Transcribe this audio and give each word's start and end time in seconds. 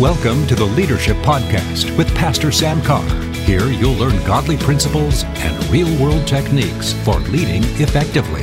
Welcome 0.00 0.46
to 0.48 0.54
the 0.54 0.62
Leadership 0.62 1.16
Podcast 1.22 1.96
with 1.96 2.14
Pastor 2.14 2.52
Sam 2.52 2.82
Carr. 2.82 3.08
Here 3.46 3.64
you'll 3.64 3.94
learn 3.94 4.22
godly 4.26 4.58
principles 4.58 5.24
and 5.24 5.64
real 5.70 5.88
world 5.98 6.26
techniques 6.28 6.92
for 7.02 7.14
leading 7.20 7.64
effectively. 7.80 8.42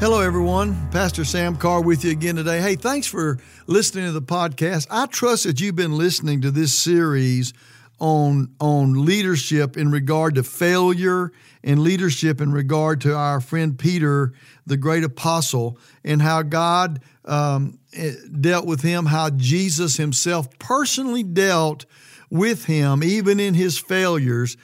Hello, 0.00 0.20
everyone. 0.20 0.90
Pastor 0.90 1.24
Sam 1.24 1.54
Carr 1.54 1.80
with 1.80 2.04
you 2.04 2.10
again 2.10 2.34
today. 2.34 2.60
Hey, 2.60 2.74
thanks 2.74 3.06
for 3.06 3.38
listening 3.68 4.06
to 4.06 4.10
the 4.10 4.20
podcast. 4.20 4.88
I 4.90 5.06
trust 5.06 5.44
that 5.44 5.60
you've 5.60 5.76
been 5.76 5.96
listening 5.96 6.40
to 6.40 6.50
this 6.50 6.74
series 6.74 7.52
on, 8.00 8.54
on 8.60 9.04
leadership 9.04 9.76
in 9.76 9.90
regard 9.90 10.34
to 10.34 10.42
failure 10.42 11.32
and 11.62 11.80
leadership 11.80 12.40
in 12.40 12.52
regard 12.52 13.00
to 13.02 13.16
our 13.16 13.40
friend 13.40 13.78
Peter, 13.78 14.32
the 14.66 14.76
great 14.76 15.04
apostle, 15.04 15.78
and 16.04 16.20
how 16.20 16.42
God 16.42 17.00
um, 17.24 17.78
eh, 17.94 18.12
dealt 18.40 18.66
with 18.66 18.82
him, 18.82 19.06
how 19.06 19.30
Jesus 19.30 19.96
himself 19.96 20.58
personally 20.58 21.22
dealt 21.22 21.86
with 22.30 22.66
him, 22.66 23.02
even 23.02 23.40
in 23.40 23.54
his 23.54 23.78
failures, 23.78 24.56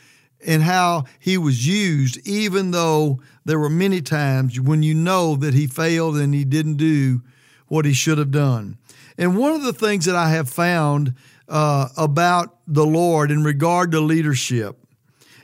and 0.46 0.62
how 0.62 1.04
he 1.18 1.38
was 1.38 1.66
used, 1.66 2.26
even 2.26 2.70
though 2.70 3.20
there 3.44 3.58
were 3.58 3.70
many 3.70 4.00
times 4.00 4.60
when 4.60 4.82
you 4.82 4.94
know 4.94 5.36
that 5.36 5.54
he 5.54 5.66
failed 5.66 6.16
and 6.16 6.34
he 6.34 6.44
didn't 6.44 6.76
do 6.76 7.22
what 7.68 7.84
he 7.84 7.92
should 7.92 8.18
have 8.18 8.30
done. 8.30 8.76
And 9.16 9.36
one 9.36 9.52
of 9.52 9.62
the 9.62 9.72
things 9.72 10.06
that 10.06 10.16
I 10.16 10.30
have 10.30 10.48
found 10.48 11.14
uh, 11.50 11.88
about 11.96 12.56
the 12.66 12.86
Lord 12.86 13.30
in 13.30 13.44
regard 13.44 13.92
to 13.92 14.00
leadership, 14.00 14.78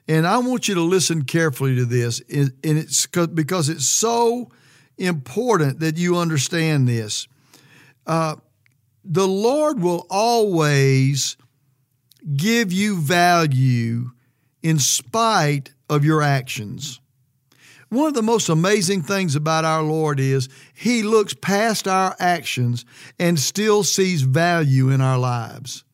and 0.08 0.26
I 0.26 0.38
want 0.38 0.68
you 0.68 0.76
to 0.76 0.82
listen 0.82 1.24
carefully 1.24 1.74
to 1.76 1.84
this, 1.84 2.22
and 2.32 2.52
it's 2.62 3.06
because 3.06 3.68
it's 3.68 3.88
so 3.88 4.50
important 4.96 5.80
that 5.80 5.98
you 5.98 6.16
understand 6.16 6.88
this. 6.88 7.26
Uh, 8.06 8.36
the 9.04 9.26
Lord 9.26 9.80
will 9.80 10.06
always 10.08 11.36
give 12.36 12.72
you 12.72 12.96
value 12.96 14.10
in 14.62 14.78
spite 14.78 15.72
of 15.88 16.04
your 16.04 16.22
actions. 16.22 17.00
One 17.88 18.08
of 18.08 18.14
the 18.14 18.22
most 18.22 18.48
amazing 18.48 19.02
things 19.02 19.36
about 19.36 19.64
our 19.64 19.82
Lord 19.82 20.18
is 20.18 20.48
He 20.74 21.02
looks 21.02 21.34
past 21.34 21.86
our 21.86 22.16
actions 22.18 22.84
and 23.18 23.38
still 23.38 23.84
sees 23.84 24.22
value 24.22 24.90
in 24.90 25.00
our 25.00 25.18
lives. 25.18 25.84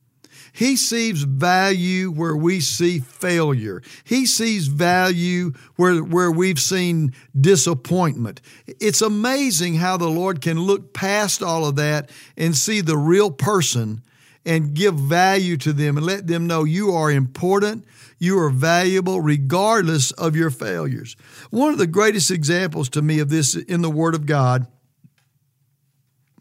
He 0.53 0.77
sees 0.77 1.22
value 1.22 2.11
where 2.11 2.36
we 2.36 2.61
see 2.61 3.00
failure. 3.00 3.83
He 4.05 4.27
sees 4.27 4.67
value 4.67 5.53
where, 5.77 6.05
where 6.05 6.31
we've 6.31 6.61
seen 6.61 7.14
disappointment. 7.39 8.42
It's 8.67 9.00
amazing 9.00 9.77
how 9.77 9.97
the 9.97 10.11
Lord 10.11 10.42
can 10.42 10.61
look 10.61 10.92
past 10.92 11.42
all 11.42 11.64
of 11.64 11.77
that 11.77 12.11
and 12.36 12.55
see 12.55 12.83
the 12.83 12.98
real 12.98 13.31
person 13.31 14.03
and 14.44 14.75
give 14.75 14.94
value 14.94 15.56
to 15.56 15.72
them 15.72 15.97
and 15.97 16.05
let 16.05 16.27
them 16.27 16.47
know 16.47 16.64
you 16.64 16.92
are 16.92 17.11
important, 17.11 17.87
you 18.19 18.39
are 18.39 18.50
valuable 18.50 19.20
regardless 19.20 20.11
of 20.12 20.37
your 20.37 20.50
failures. 20.50 21.16
One 21.50 21.72
of 21.72 21.78
the 21.78 21.87
greatest 21.87 22.31
examples 22.31 22.91
to 22.91 23.00
me 23.00 23.20
of 23.20 23.31
this 23.31 23.55
in 23.55 23.81
the 23.81 23.91
Word 23.91 24.14
of 24.14 24.27
God 24.27 24.66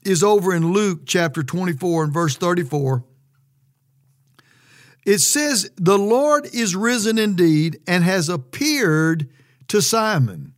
is 0.04 0.24
over 0.24 0.54
in 0.54 0.74
Luke 0.74 1.02
chapter 1.06 1.44
24 1.44 2.06
and 2.06 2.14
verse 2.14 2.36
34 2.36 3.06
it 5.06 5.20
says, 5.20 5.70
The 5.78 5.98
Lord 5.98 6.48
is 6.54 6.76
risen 6.76 7.18
indeed 7.18 7.80
and 7.88 8.04
has 8.04 8.30
appeared 8.30 9.30
to 9.68 9.82
Simon. 9.82 10.54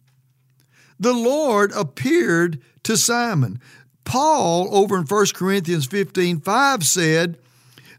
The 0.99 1.13
Lord 1.13 1.71
appeared 1.73 2.61
to 2.83 2.97
Simon. 2.97 3.59
Paul, 4.05 4.73
over 4.75 4.97
in 4.97 5.03
1 5.03 5.25
Corinthians 5.33 5.85
15 5.85 6.41
5, 6.41 6.83
said 6.83 7.37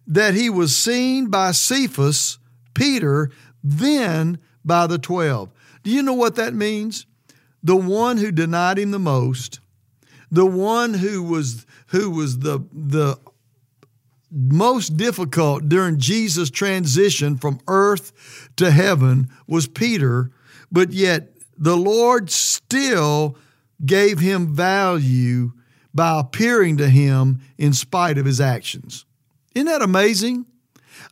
that 0.06 0.34
he 0.34 0.50
was 0.50 0.76
seen 0.76 1.28
by 1.28 1.52
Cephas, 1.52 2.38
Peter, 2.74 3.30
then 3.62 4.38
by 4.64 4.86
the 4.86 4.98
12. 4.98 5.50
Do 5.82 5.90
you 5.90 6.02
know 6.02 6.14
what 6.14 6.36
that 6.36 6.54
means? 6.54 7.06
The 7.62 7.76
one 7.76 8.18
who 8.18 8.30
denied 8.30 8.78
him 8.78 8.90
the 8.90 8.98
most, 8.98 9.60
the 10.30 10.46
one 10.46 10.94
who 10.94 11.22
was 11.22 11.64
who 11.88 12.10
was 12.10 12.40
the 12.40 12.60
the 12.72 13.18
most 14.34 14.96
difficult 14.96 15.68
during 15.68 15.98
Jesus' 15.98 16.50
transition 16.50 17.36
from 17.36 17.60
earth 17.68 18.48
to 18.56 18.70
heaven 18.70 19.28
was 19.46 19.68
Peter, 19.68 20.32
but 20.72 20.92
yet 20.92 21.30
the 21.56 21.76
Lord 21.76 22.30
still 22.30 23.38
gave 23.84 24.18
him 24.18 24.54
value 24.54 25.52
by 25.94 26.18
appearing 26.18 26.78
to 26.78 26.88
him 26.88 27.40
in 27.56 27.72
spite 27.72 28.18
of 28.18 28.26
his 28.26 28.40
actions. 28.40 29.04
Isn't 29.54 29.66
that 29.66 29.82
amazing? 29.82 30.46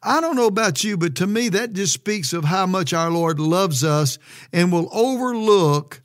I 0.03 0.21
don't 0.21 0.37
know 0.37 0.47
about 0.47 0.83
you, 0.83 0.97
but 0.97 1.15
to 1.16 1.27
me, 1.27 1.49
that 1.50 1.72
just 1.72 1.93
speaks 1.93 2.33
of 2.33 2.44
how 2.44 2.66
much 2.66 2.93
our 2.93 3.10
Lord 3.10 3.39
loves 3.39 3.84
us 3.84 4.19
and 4.53 4.72
will 4.72 4.89
overlook 4.93 6.03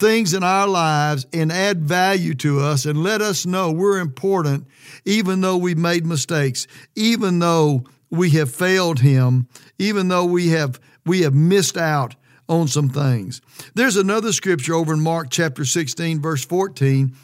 things 0.00 0.34
in 0.34 0.42
our 0.42 0.66
lives 0.66 1.26
and 1.32 1.52
add 1.52 1.82
value 1.82 2.34
to 2.34 2.58
us 2.58 2.86
and 2.86 3.02
let 3.02 3.20
us 3.20 3.46
know 3.46 3.70
we're 3.70 4.00
important, 4.00 4.66
even 5.04 5.42
though 5.42 5.58
we've 5.58 5.78
made 5.78 6.06
mistakes, 6.06 6.66
even 6.96 7.38
though 7.38 7.84
we 8.10 8.30
have 8.30 8.52
failed 8.52 8.98
Him, 8.98 9.46
even 9.78 10.08
though 10.08 10.24
we 10.24 10.48
have 10.48 10.80
we 11.06 11.22
have 11.22 11.34
missed 11.34 11.76
out 11.76 12.16
on 12.48 12.66
some 12.66 12.88
things. 12.88 13.40
There's 13.74 13.96
another 13.96 14.32
scripture 14.32 14.74
over 14.74 14.92
in 14.92 15.00
Mark 15.00 15.28
chapter 15.30 15.64
16, 15.64 16.20
verse 16.20 16.44
14. 16.44 17.14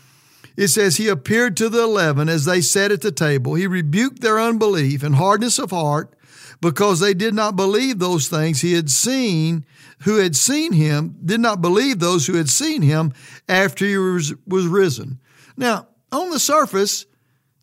It 0.56 0.68
says, 0.68 0.96
He 0.96 1.08
appeared 1.08 1.56
to 1.56 1.68
the 1.68 1.82
eleven 1.82 2.28
as 2.28 2.44
they 2.44 2.60
sat 2.60 2.92
at 2.92 3.02
the 3.02 3.12
table. 3.12 3.54
He 3.54 3.66
rebuked 3.66 4.20
their 4.20 4.40
unbelief 4.40 5.02
and 5.02 5.16
hardness 5.16 5.58
of 5.58 5.70
heart 5.70 6.14
because 6.60 7.00
they 7.00 7.14
did 7.14 7.34
not 7.34 7.56
believe 7.56 7.98
those 7.98 8.28
things 8.28 8.60
he 8.60 8.72
had 8.72 8.90
seen 8.90 9.64
who 10.00 10.16
had 10.16 10.36
seen 10.36 10.72
him 10.72 11.16
did 11.24 11.40
not 11.40 11.60
believe 11.60 11.98
those 11.98 12.26
who 12.26 12.34
had 12.34 12.48
seen 12.48 12.82
him 12.82 13.12
after 13.48 13.84
he 13.84 13.96
was, 13.96 14.34
was 14.46 14.66
risen. 14.66 15.20
Now, 15.56 15.88
on 16.12 16.30
the 16.30 16.38
surface, 16.38 17.06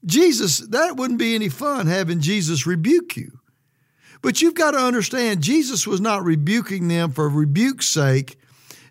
Jesus, 0.06 0.60
that 0.60 0.98
wouldn't 0.98 1.20
be 1.20 1.36
any 1.36 1.50
fun 1.50 1.88
having 1.88 2.20
Jesus 2.20 2.68
rebuke 2.68 3.16
you. 3.16 3.40
But 4.22 4.42
you've 4.42 4.56
got 4.56 4.72
to 4.72 4.78
understand, 4.78 5.44
Jesus 5.44 5.86
was 5.86 6.02
not 6.02 6.24
rebuking 6.24 6.88
them 6.88 7.12
for 7.12 7.28
rebuke's 7.30 7.90
sake. 7.90 8.38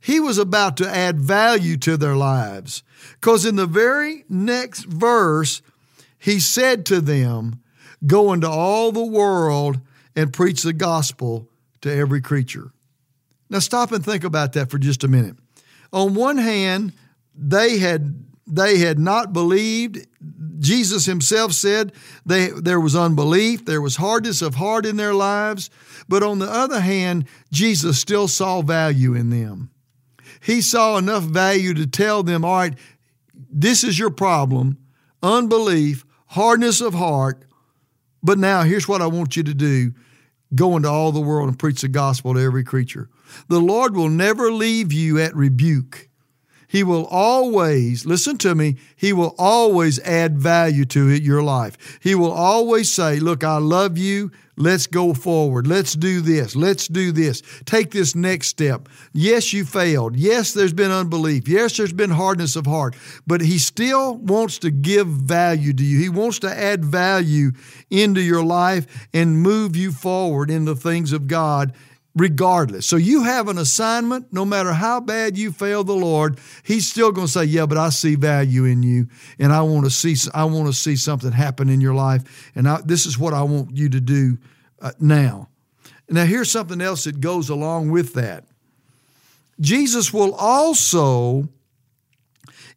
He 0.02 0.18
was 0.18 0.36
about 0.36 0.76
to 0.78 0.88
add 0.88 1.20
value 1.20 1.76
to 1.78 1.96
their 1.96 2.16
lives. 2.16 2.82
Because 3.20 3.46
in 3.46 3.54
the 3.54 3.66
very 3.66 4.24
next 4.28 4.84
verse, 4.84 5.62
he 6.18 6.40
said 6.40 6.84
to 6.86 7.00
them, 7.00 7.62
Go 8.04 8.32
into 8.32 8.48
all 8.48 8.90
the 8.90 9.04
world 9.04 9.80
and 10.16 10.32
preach 10.32 10.62
the 10.62 10.72
gospel 10.72 11.48
to 11.82 11.94
every 11.94 12.20
creature. 12.20 12.72
Now 13.48 13.60
stop 13.60 13.92
and 13.92 14.04
think 14.04 14.24
about 14.24 14.54
that 14.54 14.70
for 14.70 14.78
just 14.78 15.04
a 15.04 15.08
minute. 15.08 15.36
On 15.92 16.14
one 16.14 16.38
hand, 16.38 16.94
they 17.36 17.78
had 17.78 18.24
they 18.44 18.78
had 18.78 18.98
not 18.98 19.32
believed. 19.32 20.06
Jesus 20.58 21.06
himself 21.06 21.52
said 21.52 21.92
they, 22.26 22.48
there 22.48 22.80
was 22.80 22.96
unbelief, 22.96 23.64
there 23.64 23.80
was 23.80 23.96
hardness 23.96 24.42
of 24.42 24.56
heart 24.56 24.84
in 24.84 24.96
their 24.96 25.14
lives. 25.14 25.70
But 26.08 26.24
on 26.24 26.40
the 26.40 26.50
other 26.50 26.80
hand, 26.80 27.26
Jesus 27.52 28.00
still 28.00 28.26
saw 28.26 28.62
value 28.62 29.14
in 29.14 29.30
them. 29.30 29.71
He 30.42 30.60
saw 30.60 30.96
enough 30.96 31.22
value 31.22 31.72
to 31.74 31.86
tell 31.86 32.22
them, 32.22 32.44
all 32.44 32.56
right, 32.56 32.74
this 33.50 33.84
is 33.84 33.98
your 33.98 34.10
problem 34.10 34.78
unbelief, 35.22 36.04
hardness 36.26 36.80
of 36.80 36.94
heart. 36.94 37.44
But 38.24 38.38
now 38.38 38.62
here's 38.62 38.88
what 38.88 39.00
I 39.00 39.06
want 39.06 39.36
you 39.36 39.44
to 39.44 39.54
do 39.54 39.92
go 40.54 40.76
into 40.76 40.88
all 40.88 41.12
the 41.12 41.20
world 41.20 41.48
and 41.48 41.58
preach 41.58 41.80
the 41.80 41.88
gospel 41.88 42.34
to 42.34 42.40
every 42.40 42.64
creature. 42.64 43.08
The 43.48 43.60
Lord 43.60 43.96
will 43.96 44.10
never 44.10 44.52
leave 44.52 44.92
you 44.92 45.18
at 45.18 45.34
rebuke. 45.34 46.10
He 46.68 46.82
will 46.82 47.06
always, 47.06 48.04
listen 48.04 48.36
to 48.38 48.54
me, 48.54 48.76
He 48.96 49.12
will 49.12 49.34
always 49.38 49.98
add 50.00 50.38
value 50.38 50.84
to 50.86 51.08
it, 51.08 51.22
your 51.22 51.42
life. 51.42 51.98
He 52.02 52.14
will 52.14 52.32
always 52.32 52.90
say, 52.90 53.20
Look, 53.20 53.44
I 53.44 53.58
love 53.58 53.96
you. 53.96 54.30
Let's 54.56 54.86
go 54.86 55.14
forward. 55.14 55.66
Let's 55.66 55.94
do 55.94 56.20
this. 56.20 56.54
Let's 56.54 56.86
do 56.86 57.10
this. 57.10 57.42
Take 57.64 57.90
this 57.90 58.14
next 58.14 58.48
step. 58.48 58.88
Yes, 59.12 59.52
you 59.52 59.64
failed. 59.64 60.14
Yes, 60.14 60.52
there's 60.52 60.74
been 60.74 60.90
unbelief. 60.90 61.48
Yes, 61.48 61.76
there's 61.76 61.94
been 61.94 62.10
hardness 62.10 62.54
of 62.54 62.66
heart. 62.66 62.94
But 63.26 63.40
He 63.40 63.58
still 63.58 64.16
wants 64.16 64.58
to 64.58 64.70
give 64.70 65.06
value 65.06 65.72
to 65.72 65.82
you. 65.82 65.98
He 65.98 66.10
wants 66.10 66.38
to 66.40 66.50
add 66.50 66.84
value 66.84 67.52
into 67.90 68.20
your 68.20 68.44
life 68.44 69.08
and 69.14 69.40
move 69.40 69.74
you 69.74 69.90
forward 69.90 70.50
in 70.50 70.66
the 70.66 70.76
things 70.76 71.12
of 71.12 71.26
God 71.26 71.72
regardless. 72.14 72.86
So 72.86 72.96
you 72.96 73.22
have 73.24 73.48
an 73.48 73.58
assignment, 73.58 74.32
no 74.32 74.44
matter 74.44 74.72
how 74.72 75.00
bad 75.00 75.38
you 75.38 75.52
fail 75.52 75.84
the 75.84 75.94
Lord, 75.94 76.38
He's 76.62 76.90
still 76.90 77.12
going 77.12 77.26
to 77.26 77.32
say, 77.32 77.44
"Yeah, 77.44 77.66
but 77.66 77.78
I 77.78 77.88
see 77.88 78.14
value 78.14 78.64
in 78.64 78.82
you, 78.82 79.08
and 79.38 79.52
I 79.52 79.62
want 79.62 79.84
to 79.84 79.90
see 79.90 80.16
I 80.34 80.44
want 80.44 80.66
to 80.66 80.72
see 80.72 80.96
something 80.96 81.32
happen 81.32 81.68
in 81.68 81.80
your 81.80 81.94
life, 81.94 82.50
and 82.54 82.68
I, 82.68 82.80
this 82.84 83.06
is 83.06 83.18
what 83.18 83.34
I 83.34 83.42
want 83.42 83.76
you 83.76 83.88
to 83.90 84.00
do 84.00 84.38
uh, 84.80 84.92
now." 85.00 85.48
Now, 86.08 86.24
here's 86.24 86.50
something 86.50 86.80
else 86.80 87.04
that 87.04 87.20
goes 87.20 87.48
along 87.48 87.90
with 87.90 88.14
that. 88.14 88.44
Jesus 89.60 90.12
will 90.12 90.34
also 90.34 91.48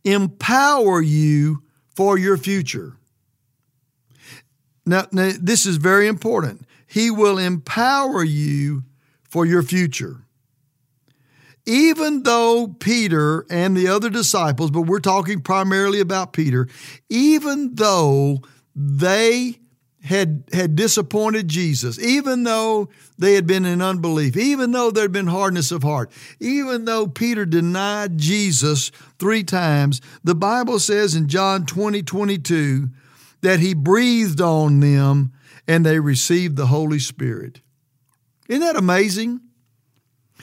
empower 0.05 1.01
you 1.01 1.63
for 1.95 2.17
your 2.17 2.37
future. 2.37 2.95
Now, 4.85 5.07
now, 5.11 5.31
this 5.41 5.65
is 5.65 5.77
very 5.77 6.07
important. 6.07 6.65
He 6.87 7.09
will 7.09 7.37
empower 7.37 8.23
you 8.23 8.83
for 9.35 9.45
your 9.45 9.63
future. 9.63 10.21
Even 11.65 12.23
though 12.23 12.73
Peter 12.79 13.45
and 13.49 13.75
the 13.75 13.85
other 13.85 14.09
disciples, 14.09 14.71
but 14.71 14.83
we're 14.83 15.01
talking 15.01 15.41
primarily 15.41 15.99
about 15.99 16.31
Peter, 16.31 16.69
even 17.09 17.75
though 17.75 18.39
they 18.73 19.59
had 20.03 20.45
had 20.53 20.77
disappointed 20.77 21.49
Jesus, 21.49 21.99
even 21.99 22.43
though 22.43 22.87
they 23.17 23.33
had 23.33 23.45
been 23.45 23.65
in 23.65 23.81
unbelief, 23.81 24.37
even 24.37 24.71
though 24.71 24.89
there 24.89 25.03
had 25.03 25.11
been 25.11 25.27
hardness 25.27 25.69
of 25.69 25.83
heart, 25.83 26.13
even 26.39 26.85
though 26.85 27.05
Peter 27.05 27.45
denied 27.45 28.17
Jesus 28.17 28.89
three 29.19 29.43
times, 29.43 29.99
the 30.23 30.33
Bible 30.33 30.79
says 30.79 31.13
in 31.13 31.27
John 31.27 31.65
20, 31.65 32.03
22, 32.03 32.87
that 33.41 33.59
he 33.59 33.73
breathed 33.73 34.39
on 34.39 34.79
them 34.79 35.33
and 35.67 35.85
they 35.85 35.99
received 35.99 36.55
the 36.55 36.67
Holy 36.67 36.99
Spirit. 36.99 37.59
Isn't 38.47 38.61
that 38.61 38.75
amazing? 38.75 39.41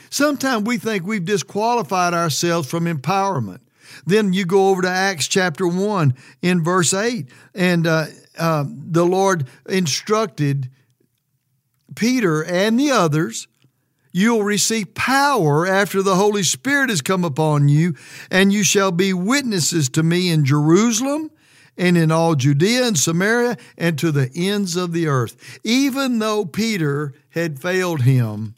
Sometimes 0.09 0.65
we 0.65 0.77
think 0.77 1.05
we've 1.05 1.25
disqualified 1.25 2.13
ourselves 2.13 2.69
from 2.69 2.85
empowerment. 2.85 3.59
Then 4.05 4.33
you 4.33 4.45
go 4.45 4.69
over 4.69 4.81
to 4.81 4.89
Acts 4.89 5.27
chapter 5.27 5.67
1 5.67 6.13
in 6.41 6.63
verse 6.63 6.93
8, 6.93 7.29
and 7.53 7.87
uh, 7.87 8.05
uh, 8.37 8.65
the 8.67 9.05
Lord 9.05 9.47
instructed 9.67 10.69
Peter 11.95 12.43
and 12.43 12.79
the 12.79 12.91
others 12.91 13.47
you'll 14.11 14.43
receive 14.43 14.93
power 14.93 15.65
after 15.65 16.01
the 16.01 16.15
Holy 16.15 16.43
Spirit 16.43 16.89
has 16.89 17.01
come 17.01 17.25
upon 17.25 17.67
you, 17.67 17.95
and 18.29 18.53
you 18.53 18.63
shall 18.63 18.91
be 18.91 19.11
witnesses 19.11 19.89
to 19.89 20.03
me 20.03 20.29
in 20.29 20.45
Jerusalem 20.45 21.31
and 21.77 21.97
in 21.97 22.11
all 22.11 22.35
Judea 22.35 22.85
and 22.85 22.97
Samaria 22.97 23.57
and 23.77 23.97
to 23.99 24.11
the 24.11 24.29
ends 24.35 24.75
of 24.75 24.93
the 24.93 25.07
earth. 25.07 25.59
Even 25.63 26.19
though 26.19 26.45
Peter 26.45 27.13
had 27.31 27.59
failed 27.59 28.01
him, 28.01 28.55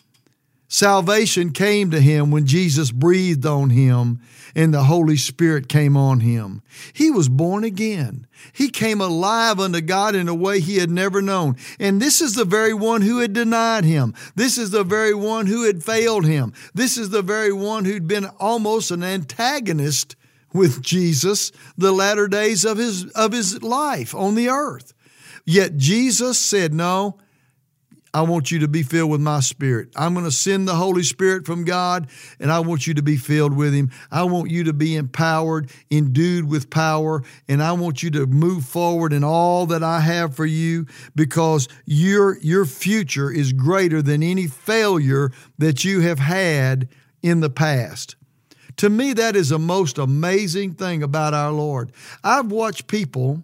salvation 0.68 1.52
came 1.52 1.92
to 1.92 2.02
him 2.02 2.32
when 2.32 2.46
Jesus 2.46 2.92
breathed 2.92 3.46
on 3.46 3.70
him 3.70 4.22
and 4.56 4.74
the 4.74 4.86
Holy 4.86 5.18
Spirit 5.18 5.68
came 5.68 5.98
on 5.98 6.22
him. 6.22 6.62
He 6.94 7.12
was 7.12 7.28
born 7.28 7.66
again. 7.66 8.26
He 8.54 8.70
came 8.70 9.02
alive 9.02 9.60
unto 9.60 9.82
God 9.82 10.16
in 10.16 10.30
a 10.30 10.34
way 10.34 10.62
he 10.62 10.78
had 10.78 10.90
never 10.90 11.22
known. 11.22 11.58
And 11.78 12.02
this 12.02 12.22
is 12.22 12.36
the 12.36 12.46
very 12.46 12.74
one 12.74 13.02
who 13.02 13.20
had 13.20 13.34
denied 13.34 13.84
him. 13.84 14.14
This 14.36 14.58
is 14.58 14.72
the 14.72 14.86
very 14.86 15.14
one 15.14 15.48
who 15.48 15.64
had 15.64 15.84
failed 15.84 16.26
him. 16.26 16.54
This 16.74 16.98
is 16.98 17.10
the 17.10 17.22
very 17.22 17.52
one 17.52 17.84
who'd 17.84 18.08
been 18.08 18.26
almost 18.40 18.92
an 18.92 19.04
antagonist 19.04 20.16
with 20.56 20.81
Jesus 20.81 21.52
the 21.78 21.92
latter 21.92 22.28
days 22.28 22.66
of 22.66 22.78
his 22.78 23.06
of 23.12 23.31
his 23.31 23.62
life 23.62 24.16
on 24.16 24.36
the 24.36 24.50
earth. 24.50 24.94
Yet 25.46 25.78
Jesus 25.78 26.40
said, 26.40 26.74
"No, 26.74 27.18
I 28.16 28.22
want 28.22 28.50
you 28.50 28.60
to 28.60 28.69
be 28.69 28.81
filled 28.81 29.12
with 29.12 29.19
my 29.19 29.42
spirit. 29.42 29.90
I'm 29.94 30.13
going 30.13 30.24
to 30.24 30.31
send 30.31 30.69
the 30.69 30.75
Holy 30.75 31.04
Spirit 31.04 31.46
from 31.46 31.66
God, 31.66 32.07
and 32.40 32.50
I 32.50 32.62
want 32.62 32.88
you 32.88 32.94
to 32.94 33.02
be 33.02 33.18
filled 33.18 33.54
with 33.54 33.74
Him. 33.74 33.92
I 34.10 34.24
want 34.24 34.50
you 34.50 34.63
to 34.63 34.74
be 34.74 34.96
empowered, 34.96 35.69
endued 35.92 36.50
with 36.50 36.69
power, 36.69 37.24
and 37.50 37.62
I 37.62 37.74
want 37.74 38.04
you 38.04 38.10
to 38.12 38.25
move 38.25 38.63
forward 38.63 39.12
in 39.12 39.25
all 39.25 39.66
that 39.66 39.84
I 39.84 40.00
have 40.00 40.34
for 40.34 40.46
you 40.46 40.86
because 41.13 41.68
your, 41.84 42.38
your 42.40 42.63
future 42.63 43.30
is 43.30 43.52
greater 43.52 44.02
than 44.02 44.24
any 44.24 44.48
failure 44.48 45.34
that 45.57 45.84
you 45.84 46.00
have 46.00 46.19
had 46.19 46.88
in 47.22 47.42
the 47.42 47.50
past. 47.50 48.16
To 48.77 48.89
me, 48.89 49.13
that 49.13 49.36
is 49.36 49.50
the 49.50 49.60
most 49.60 49.98
amazing 49.98 50.74
thing 50.74 51.01
about 51.01 51.33
our 51.33 51.51
Lord. 51.51 51.92
I've 52.24 52.51
watched 52.51 52.88
people 52.88 53.44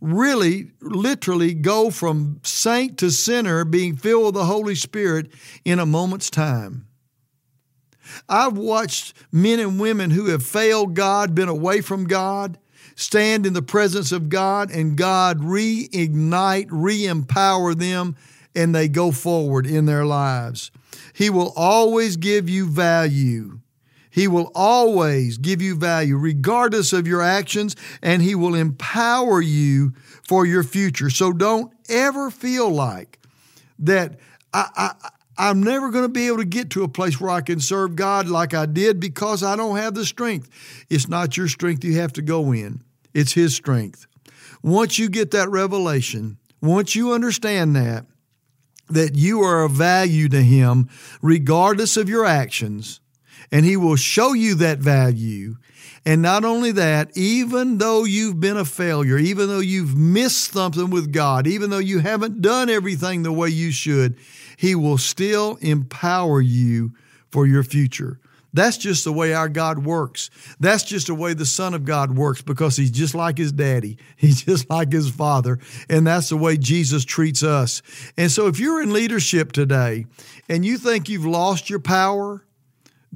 really 0.00 0.70
literally 0.80 1.54
go 1.54 1.90
from 1.90 2.40
saint 2.42 2.98
to 2.98 3.10
sinner, 3.10 3.64
being 3.64 3.96
filled 3.96 4.26
with 4.26 4.34
the 4.34 4.44
Holy 4.44 4.74
Spirit 4.74 5.30
in 5.64 5.78
a 5.78 5.86
moment's 5.86 6.30
time. 6.30 6.86
I've 8.28 8.56
watched 8.56 9.14
men 9.32 9.58
and 9.58 9.80
women 9.80 10.10
who 10.10 10.26
have 10.26 10.44
failed 10.44 10.94
God, 10.94 11.34
been 11.34 11.48
away 11.48 11.80
from 11.80 12.06
God, 12.06 12.58
stand 12.94 13.46
in 13.46 13.52
the 13.52 13.62
presence 13.62 14.12
of 14.12 14.28
God, 14.28 14.70
and 14.70 14.96
God 14.96 15.40
reignite, 15.40 16.68
re 16.70 17.06
empower 17.06 17.74
them, 17.74 18.16
and 18.54 18.74
they 18.74 18.88
go 18.88 19.12
forward 19.12 19.66
in 19.66 19.86
their 19.86 20.04
lives. 20.04 20.70
He 21.12 21.30
will 21.30 21.52
always 21.56 22.16
give 22.16 22.48
you 22.48 22.66
value. 22.66 23.60
He 24.16 24.28
will 24.28 24.50
always 24.54 25.36
give 25.36 25.60
you 25.60 25.76
value, 25.76 26.16
regardless 26.16 26.94
of 26.94 27.06
your 27.06 27.20
actions, 27.20 27.76
and 28.00 28.22
He 28.22 28.34
will 28.34 28.54
empower 28.54 29.42
you 29.42 29.92
for 30.26 30.46
your 30.46 30.62
future. 30.62 31.10
So 31.10 31.34
don't 31.34 31.70
ever 31.90 32.30
feel 32.30 32.70
like 32.70 33.18
that 33.78 34.18
I, 34.54 34.68
I 34.74 35.10
I'm 35.36 35.62
never 35.62 35.90
going 35.90 36.04
to 36.04 36.08
be 36.08 36.28
able 36.28 36.38
to 36.38 36.46
get 36.46 36.70
to 36.70 36.82
a 36.82 36.88
place 36.88 37.20
where 37.20 37.28
I 37.28 37.42
can 37.42 37.60
serve 37.60 37.94
God 37.94 38.26
like 38.26 38.54
I 38.54 38.64
did 38.64 39.00
because 39.00 39.42
I 39.42 39.54
don't 39.54 39.76
have 39.76 39.92
the 39.92 40.06
strength. 40.06 40.48
It's 40.88 41.08
not 41.08 41.36
your 41.36 41.48
strength 41.48 41.84
you 41.84 41.98
have 42.00 42.14
to 42.14 42.22
go 42.22 42.52
in, 42.52 42.82
it's 43.12 43.34
His 43.34 43.54
strength. 43.54 44.06
Once 44.62 44.98
you 44.98 45.10
get 45.10 45.30
that 45.32 45.50
revelation, 45.50 46.38
once 46.62 46.96
you 46.96 47.12
understand 47.12 47.76
that, 47.76 48.06
that 48.88 49.14
you 49.14 49.42
are 49.42 49.64
of 49.64 49.72
value 49.72 50.30
to 50.30 50.42
Him 50.42 50.88
regardless 51.20 51.98
of 51.98 52.08
your 52.08 52.24
actions, 52.24 53.02
and 53.50 53.64
He 53.64 53.76
will 53.76 53.96
show 53.96 54.32
you 54.32 54.54
that 54.56 54.78
value. 54.78 55.56
And 56.04 56.22
not 56.22 56.44
only 56.44 56.70
that, 56.72 57.16
even 57.16 57.78
though 57.78 58.04
you've 58.04 58.38
been 58.38 58.56
a 58.56 58.64
failure, 58.64 59.18
even 59.18 59.48
though 59.48 59.58
you've 59.58 59.96
missed 59.96 60.52
something 60.52 60.88
with 60.88 61.12
God, 61.12 61.48
even 61.48 61.70
though 61.70 61.78
you 61.78 61.98
haven't 61.98 62.40
done 62.40 62.70
everything 62.70 63.22
the 63.24 63.32
way 63.32 63.48
you 63.48 63.72
should, 63.72 64.16
He 64.56 64.74
will 64.76 64.98
still 64.98 65.58
empower 65.60 66.40
you 66.40 66.92
for 67.30 67.44
your 67.44 67.64
future. 67.64 68.20
That's 68.56 68.78
just 68.78 69.04
the 69.04 69.12
way 69.12 69.34
our 69.34 69.50
God 69.50 69.84
works. 69.84 70.30
That's 70.58 70.82
just 70.82 71.08
the 71.08 71.14
way 71.14 71.34
the 71.34 71.44
Son 71.44 71.74
of 71.74 71.84
God 71.84 72.16
works 72.16 72.40
because 72.40 72.76
He's 72.76 72.90
just 72.90 73.14
like 73.14 73.36
His 73.36 73.52
daddy. 73.52 73.98
He's 74.16 74.42
just 74.42 74.70
like 74.70 74.92
His 74.92 75.10
Father. 75.10 75.58
And 75.90 76.06
that's 76.06 76.30
the 76.30 76.38
way 76.38 76.56
Jesus 76.56 77.04
treats 77.04 77.42
us. 77.42 77.82
And 78.16 78.30
so 78.30 78.46
if 78.46 78.58
you're 78.58 78.80
in 78.80 78.94
leadership 78.94 79.52
today 79.52 80.06
and 80.48 80.64
you 80.64 80.78
think 80.78 81.08
you've 81.08 81.26
lost 81.26 81.68
your 81.68 81.80
power, 81.80 82.45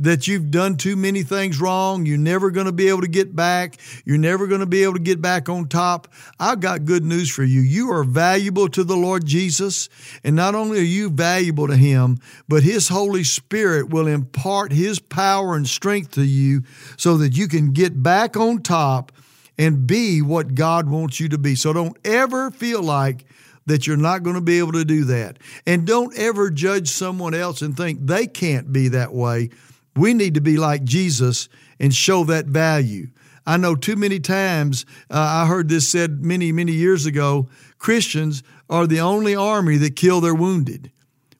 that 0.01 0.27
you've 0.27 0.51
done 0.51 0.77
too 0.77 0.97
many 0.97 1.23
things 1.23 1.61
wrong. 1.61 2.07
You're 2.07 2.19
never 2.19 2.51
going 2.51 2.67
to 2.67 2.73
be 2.73 2.89
able 2.89 3.03
to 3.03 3.09
get 3.09 3.37
back. 3.37 3.77
You're 4.05 4.19
never 4.19 4.47
going 4.47 4.61
to 4.61 4.67
be 4.67 4.83
able 4.83 4.95
to 4.95 5.01
get 5.01 5.21
back 5.21 5.49
on 5.49 5.69
top. 5.69 6.09
I've 6.39 6.61
got 6.61 6.87
good 6.87 7.05
news 7.05 7.31
for 7.31 7.45
you. 7.45 7.61
You 7.61 7.93
are 7.93 8.03
valuable 8.03 8.69
to 8.71 8.83
the 8.83 8.97
Lord 8.97 9.27
Jesus. 9.27 9.89
And 10.25 10.35
not 10.35 10.55
only 10.55 10.79
are 10.79 10.83
you 10.83 11.11
valuable 11.11 11.69
to 11.69 11.77
Him, 11.77 12.19
but 12.49 12.63
His 12.63 12.89
Holy 12.89 13.25
Spirit 13.25 13.91
will 13.91 14.07
impart 14.07 14.73
His 14.73 14.99
power 14.99 15.55
and 15.55 15.69
strength 15.69 16.13
to 16.13 16.25
you 16.25 16.63
so 16.97 17.19
that 17.19 17.37
you 17.37 17.47
can 17.47 17.73
get 17.73 18.03
back 18.03 18.37
on 18.39 18.63
top 18.63 19.13
and 19.59 19.87
be 19.87 20.23
what 20.23 20.55
God 20.55 20.89
wants 20.89 21.21
you 21.21 21.29
to 21.29 21.39
be. 21.39 21.55
So 21.55 21.75
don't 21.75 21.97
ever 22.07 22.51
feel 22.51 22.83
like 22.83 23.27
that 23.67 23.87
you're 23.87 23.99
not 23.99 24.23
going 24.23 24.35
to 24.35 24.41
be 24.41 24.59
able 24.59 24.73
to 24.73 24.85
do 24.87 25.05
that. 25.05 25.39
And 25.67 25.87
don't 25.87 26.17
ever 26.19 26.51
judge 26.51 26.89
someone 26.89 27.35
else 27.35 27.61
and 27.61 27.77
think 27.77 28.07
they 28.07 28.27
can't 28.27 28.73
be 28.73 28.89
that 28.89 29.13
way 29.13 29.51
we 29.97 30.15
need 30.15 30.35
to 30.35 30.41
be 30.41 30.57
like 30.57 30.85
Jesus 30.85 31.49
and 31.79 31.95
show 31.95 32.25
that 32.25 32.47
value. 32.47 33.09
I 33.47 33.57
know 33.57 33.75
too 33.75 33.97
many 33.97 34.21
times, 34.21 34.85
uh, 35.11 35.19
I 35.19 35.47
heard 35.47 35.69
this 35.69 35.89
said 35.89 36.25
many, 36.25 36.53
many 36.53 36.73
years 36.73 37.07
ago 37.07 37.49
Christians 37.79 38.43
are 38.69 38.87
the 38.87 39.01
only 39.01 39.35
army 39.35 39.77
that 39.79 39.97
kill 39.97 40.21
their 40.21 40.35
wounded. 40.35 40.93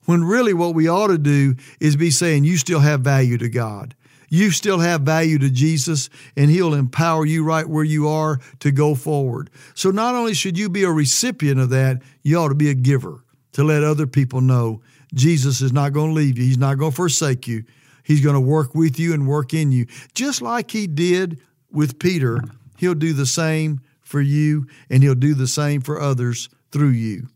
When 0.07 0.25
really 0.25 0.55
what 0.55 0.75
we 0.75 0.89
ought 0.89 1.09
to 1.09 1.19
do 1.19 1.55
is 1.79 1.97
be 1.97 2.11
saying, 2.11 2.45
You 2.45 2.57
still 2.57 2.81
have 2.81 3.03
value 3.03 3.39
to 3.39 3.49
God. 3.49 3.95
You 4.31 4.51
still 4.53 4.79
have 4.79 5.03
value 5.03 5.39
to 5.39 5.51
Jesus, 5.51 6.09
and 6.37 6.51
He'll 6.51 6.73
empower 6.73 7.27
you 7.27 7.45
right 7.45 7.69
where 7.69 7.85
you 7.85 8.09
are 8.09 8.41
to 8.61 8.71
go 8.73 8.95
forward. 8.95 9.51
So, 9.75 9.91
not 9.91 10.15
only 10.15 10.35
should 10.35 10.57
you 10.57 10.69
be 10.69 10.85
a 10.85 10.91
recipient 10.91 11.61
of 11.61 11.71
that, 11.71 12.01
you 12.23 12.39
ought 12.39 12.49
to 12.49 12.55
be 12.55 12.71
a 12.71 12.75
giver 12.75 13.25
to 13.53 13.65
let 13.65 13.83
other 13.85 14.07
people 14.07 14.41
know 14.41 14.83
Jesus 15.13 15.61
is 15.61 15.73
not 15.73 15.93
going 15.93 16.11
to 16.11 16.15
leave 16.15 16.39
you, 16.39 16.45
He's 16.45 16.59
not 16.59 16.79
going 16.79 16.93
to 16.93 16.97
forsake 16.97 17.47
you. 17.47 17.65
He's 18.03 18.21
going 18.21 18.35
to 18.35 18.41
work 18.41 18.75
with 18.75 18.99
you 18.99 19.15
and 19.15 19.27
work 19.27 19.55
in 19.55 19.73
you. 19.73 19.87
Just 20.15 20.43
like 20.43 20.71
he 20.71 20.87
did 20.87 21.41
with 21.71 21.99
Peter, 21.99 22.41
he'll 22.79 22.95
do 22.95 23.13
the 23.13 23.27
same 23.27 23.81
for 24.01 24.21
you 24.21 24.67
and 24.89 25.03
he'll 25.03 25.15
do 25.15 25.35
the 25.35 25.47
same 25.47 25.81
for 25.81 26.01
others 26.01 26.49
through 26.73 26.89
you. 26.89 27.29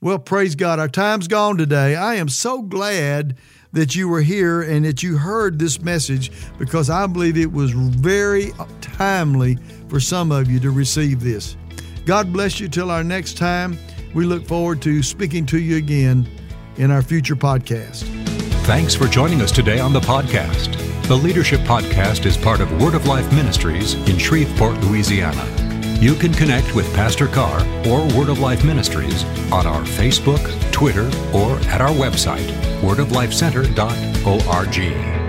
Well, 0.00 0.18
praise 0.18 0.56
God. 0.56 0.78
Our 0.80 0.88
time's 0.88 1.28
gone 1.28 1.56
today. 1.56 1.94
I 1.94 2.14
am 2.16 2.28
so 2.28 2.62
glad 2.62 3.36
that 3.72 3.94
you 3.94 4.08
were 4.08 4.20
here 4.20 4.62
and 4.62 4.84
that 4.84 5.02
you 5.02 5.16
heard 5.16 5.58
this 5.58 5.80
message 5.80 6.30
because 6.58 6.90
I 6.90 7.06
believe 7.06 7.36
it 7.36 7.52
was 7.52 7.70
very 7.70 8.50
timely 8.80 9.58
for 9.88 10.00
some 10.00 10.32
of 10.32 10.50
you 10.50 10.58
to 10.60 10.70
receive 10.70 11.20
this. 11.20 11.56
God 12.04 12.32
bless 12.32 12.58
you 12.60 12.68
till 12.68 12.90
our 12.90 13.04
next 13.04 13.36
time. 13.36 13.78
We 14.14 14.24
look 14.24 14.46
forward 14.46 14.82
to 14.82 15.02
speaking 15.02 15.46
to 15.46 15.58
you 15.58 15.76
again 15.76 16.28
in 16.76 16.90
our 16.90 17.02
future 17.02 17.36
podcast. 17.36 18.31
Thanks 18.72 18.94
for 18.94 19.06
joining 19.06 19.42
us 19.42 19.52
today 19.52 19.80
on 19.80 19.92
the 19.92 20.00
podcast. 20.00 20.78
The 21.06 21.14
Leadership 21.14 21.60
Podcast 21.60 22.24
is 22.24 22.38
part 22.38 22.62
of 22.62 22.80
Word 22.80 22.94
of 22.94 23.06
Life 23.06 23.30
Ministries 23.30 23.92
in 24.08 24.16
Shreveport, 24.16 24.80
Louisiana. 24.84 25.44
You 26.00 26.14
can 26.14 26.32
connect 26.32 26.74
with 26.74 26.90
Pastor 26.94 27.26
Carr 27.26 27.60
or 27.86 28.00
Word 28.16 28.30
of 28.30 28.38
Life 28.38 28.64
Ministries 28.64 29.24
on 29.52 29.66
our 29.66 29.82
Facebook, 29.82 30.72
Twitter, 30.72 31.10
or 31.34 31.58
at 31.68 31.82
our 31.82 31.90
website, 31.90 32.50
wordoflifecenter.org. 32.80 35.21